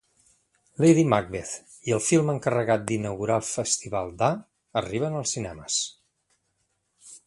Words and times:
Lady 0.83 1.03
Macbeth' 1.13 1.75
i 1.91 1.93
el 1.99 2.01
film 2.07 2.33
encarregat 2.35 2.89
d'inaugurar 2.93 3.39
el 3.43 3.47
Festival 3.51 4.13
D'A 4.23 4.33
arriben 4.85 5.23
als 5.23 5.39
cinemes. 5.39 5.83